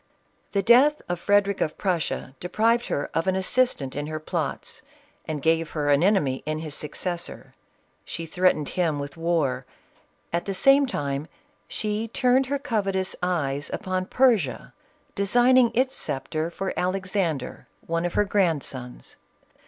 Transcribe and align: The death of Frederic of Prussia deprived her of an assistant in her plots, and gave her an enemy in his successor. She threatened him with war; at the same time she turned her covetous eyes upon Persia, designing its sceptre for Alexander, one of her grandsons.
The 0.53 0.63
death 0.63 0.99
of 1.07 1.19
Frederic 1.19 1.61
of 1.61 1.77
Prussia 1.77 2.33
deprived 2.39 2.87
her 2.87 3.11
of 3.13 3.27
an 3.27 3.35
assistant 3.35 3.95
in 3.95 4.07
her 4.07 4.19
plots, 4.19 4.81
and 5.27 5.43
gave 5.43 5.69
her 5.73 5.91
an 5.91 6.01
enemy 6.01 6.41
in 6.47 6.57
his 6.57 6.73
successor. 6.73 7.53
She 8.03 8.25
threatened 8.25 8.69
him 8.69 8.97
with 8.97 9.15
war; 9.15 9.63
at 10.33 10.45
the 10.45 10.55
same 10.55 10.87
time 10.87 11.27
she 11.67 12.07
turned 12.07 12.47
her 12.47 12.57
covetous 12.57 13.15
eyes 13.21 13.69
upon 13.71 14.07
Persia, 14.07 14.73
designing 15.13 15.69
its 15.75 15.95
sceptre 15.97 16.49
for 16.49 16.73
Alexander, 16.75 17.67
one 17.85 18.03
of 18.03 18.15
her 18.15 18.25
grandsons. 18.25 19.17